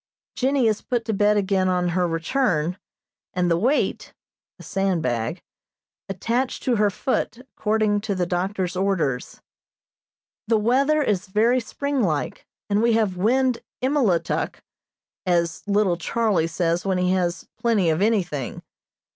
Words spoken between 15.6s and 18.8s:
little Charlie says when he has a plenty of anything.